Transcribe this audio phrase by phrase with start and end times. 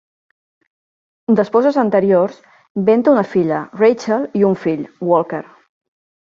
[1.39, 2.39] D'esposes anteriors,
[2.87, 5.45] Ben té una filla, Rachel, i un fill, Walker.